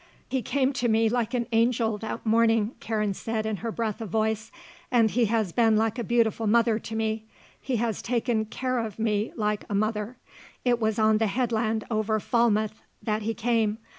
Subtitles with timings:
[0.27, 4.09] "He came to me like an angel that morning," Karen said in her breath of
[4.09, 4.51] voice;
[4.89, 7.25] "and he has been like a beautiful mother to me;
[7.61, 10.17] he has taken care of me like a mother.
[10.65, 13.77] It was on the headland over Falmouth that he came.